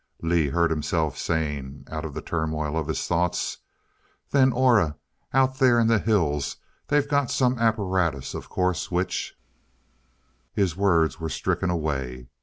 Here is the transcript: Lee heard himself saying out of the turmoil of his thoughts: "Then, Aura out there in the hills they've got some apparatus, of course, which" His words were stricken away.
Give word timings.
Lee 0.23 0.47
heard 0.49 0.71
himself 0.71 1.15
saying 1.15 1.83
out 1.91 2.05
of 2.05 2.15
the 2.15 2.23
turmoil 2.23 2.75
of 2.75 2.87
his 2.87 3.05
thoughts: 3.05 3.59
"Then, 4.31 4.51
Aura 4.51 4.97
out 5.31 5.59
there 5.59 5.79
in 5.79 5.85
the 5.85 5.99
hills 5.99 6.57
they've 6.87 7.07
got 7.07 7.29
some 7.29 7.59
apparatus, 7.59 8.33
of 8.33 8.49
course, 8.49 8.89
which" 8.89 9.35
His 10.55 10.75
words 10.75 11.19
were 11.19 11.29
stricken 11.29 11.69
away. 11.69 12.29